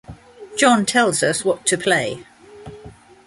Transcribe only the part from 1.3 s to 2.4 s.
what to play.